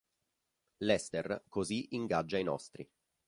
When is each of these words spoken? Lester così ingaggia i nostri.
Lester 0.79 1.43
così 1.47 1.89
ingaggia 1.93 2.39
i 2.39 2.43
nostri. 2.43 2.89